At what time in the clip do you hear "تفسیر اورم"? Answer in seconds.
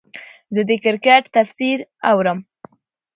1.35-2.39